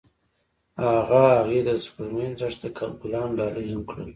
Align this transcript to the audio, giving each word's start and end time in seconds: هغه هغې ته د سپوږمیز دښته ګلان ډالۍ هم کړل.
هغه 0.83 1.21
هغې 1.37 1.59
ته 1.65 1.73
د 1.77 1.79
سپوږمیز 1.85 2.31
دښته 2.39 2.67
ګلان 3.01 3.29
ډالۍ 3.37 3.65
هم 3.71 3.81
کړل. 3.89 4.09